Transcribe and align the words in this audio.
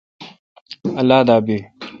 اللہ 0.99 1.19
دا 1.27 1.35
بیی۔ 1.45 1.59